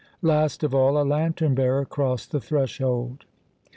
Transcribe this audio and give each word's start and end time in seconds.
Last 0.23 0.63
of 0.63 0.73
all 0.73 0.99
a 0.99 1.05
lantern 1.05 1.53
bearer 1.53 1.85
crossed 1.85 2.31
the 2.31 2.41
threshold. 2.41 3.25